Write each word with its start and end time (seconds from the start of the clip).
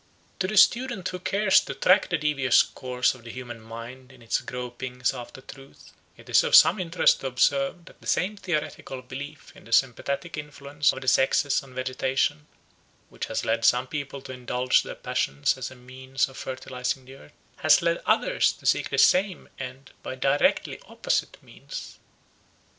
To 0.39 0.47
the 0.47 0.57
student 0.57 1.07
who 1.09 1.19
cares 1.19 1.59
to 1.59 1.75
track 1.75 2.09
the 2.09 2.17
devious 2.17 2.63
course 2.63 3.13
of 3.13 3.23
the 3.23 3.29
human 3.29 3.61
mind 3.61 4.11
in 4.11 4.23
its 4.23 4.41
gropings 4.41 5.13
after 5.13 5.41
truth, 5.41 5.91
it 6.17 6.27
is 6.27 6.43
of 6.43 6.55
some 6.55 6.79
interest 6.79 7.19
to 7.21 7.27
observe 7.27 7.85
that 7.85 8.01
the 8.01 8.07
same 8.07 8.35
theoretical 8.35 9.03
belief 9.03 9.55
in 9.55 9.65
the 9.65 9.71
sympathetic 9.71 10.37
influence 10.39 10.91
of 10.91 11.01
the 11.01 11.07
sexes 11.07 11.61
on 11.61 11.75
vegetation, 11.75 12.47
which 13.09 13.27
has 13.27 13.45
led 13.45 13.63
some 13.63 13.85
peoples 13.85 14.23
to 14.23 14.33
indulge 14.33 14.81
their 14.81 14.95
passions 14.95 15.55
as 15.55 15.69
a 15.69 15.75
means 15.75 16.27
of 16.27 16.35
fertilising 16.35 17.05
the 17.05 17.13
earth, 17.17 17.33
has 17.57 17.83
led 17.83 18.01
others 18.07 18.51
to 18.53 18.65
seek 18.65 18.89
the 18.89 18.97
same 18.97 19.49
end 19.59 19.91
by 20.01 20.15
directly 20.15 20.79
opposite 20.87 21.37
means. 21.43 21.99